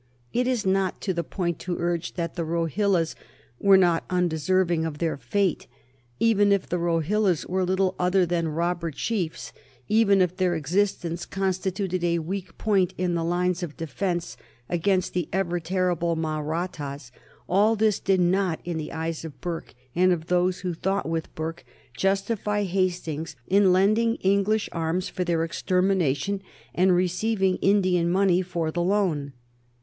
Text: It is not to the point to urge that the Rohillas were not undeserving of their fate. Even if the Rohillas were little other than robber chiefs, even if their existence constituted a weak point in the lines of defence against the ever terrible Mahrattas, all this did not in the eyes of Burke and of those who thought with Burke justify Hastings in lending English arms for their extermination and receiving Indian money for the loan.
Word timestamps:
It 0.33 0.47
is 0.47 0.65
not 0.65 0.99
to 1.01 1.13
the 1.13 1.23
point 1.23 1.59
to 1.59 1.77
urge 1.77 2.15
that 2.15 2.33
the 2.33 2.41
Rohillas 2.43 3.13
were 3.59 3.77
not 3.77 4.03
undeserving 4.09 4.83
of 4.83 4.97
their 4.97 5.15
fate. 5.15 5.67
Even 6.19 6.51
if 6.51 6.67
the 6.67 6.79
Rohillas 6.79 7.45
were 7.45 7.63
little 7.63 7.93
other 7.99 8.25
than 8.25 8.47
robber 8.47 8.89
chiefs, 8.89 9.53
even 9.87 10.19
if 10.19 10.35
their 10.37 10.55
existence 10.55 11.27
constituted 11.27 12.03
a 12.03 12.17
weak 12.17 12.57
point 12.57 12.95
in 12.97 13.13
the 13.13 13.23
lines 13.23 13.61
of 13.61 13.77
defence 13.77 14.37
against 14.67 15.13
the 15.13 15.29
ever 15.31 15.59
terrible 15.59 16.15
Mahrattas, 16.15 17.11
all 17.47 17.75
this 17.75 17.99
did 17.99 18.19
not 18.21 18.59
in 18.65 18.77
the 18.79 18.91
eyes 18.91 19.23
of 19.23 19.39
Burke 19.39 19.75
and 19.93 20.11
of 20.11 20.25
those 20.29 20.61
who 20.61 20.73
thought 20.73 21.07
with 21.07 21.35
Burke 21.35 21.63
justify 21.95 22.63
Hastings 22.63 23.35
in 23.45 23.71
lending 23.71 24.15
English 24.15 24.67
arms 24.71 25.09
for 25.09 25.23
their 25.23 25.43
extermination 25.43 26.41
and 26.73 26.95
receiving 26.95 27.57
Indian 27.57 28.09
money 28.09 28.41
for 28.41 28.71
the 28.71 28.81
loan. 28.81 29.33